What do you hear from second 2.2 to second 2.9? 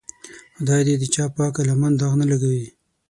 نه لګوي.